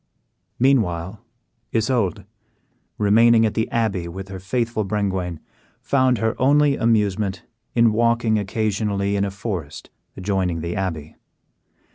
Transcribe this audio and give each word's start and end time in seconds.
Meanwhile 0.57 1.23
Isoude, 1.71 2.25
remaining 2.97 3.45
at 3.45 3.53
the 3.53 3.69
abbey 3.69 4.07
with 4.07 4.29
her 4.29 4.39
faithful 4.39 4.83
Brengwain, 4.83 5.39
found 5.79 6.17
her 6.17 6.33
only 6.41 6.75
amusement 6.75 7.43
in 7.75 7.93
walking 7.93 8.39
occasionally 8.39 9.15
in 9.15 9.25
a 9.25 9.29
forest 9.29 9.91
adjoining 10.17 10.61
the 10.61 10.75
abbey. 10.75 11.17